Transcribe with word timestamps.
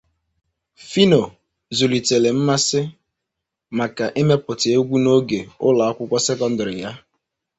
Phyno 0.89 1.21
zụlitere 1.77 2.29
mmasị 2.37 2.81
maka 3.77 4.05
imepụta 4.21 4.67
egwu 4.77 4.95
n'oge 5.03 5.39
ụlọ 5.67 5.81
akwụkwọ 5.89 6.17
sekọndrị 6.25 6.73
ya. 6.83 6.91